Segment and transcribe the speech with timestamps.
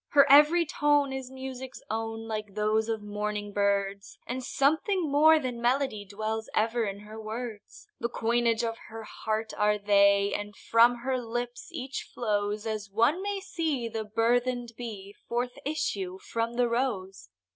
[0.13, 5.61] Her every tone is music's own, Like those of morning birds, And something more than
[5.61, 10.95] melody Dwells ever in her words; The coinage of her heart are they, And from
[11.05, 16.67] her lips each flows As one may see the burden'd bee Forth issue from the
[16.67, 17.29] rose.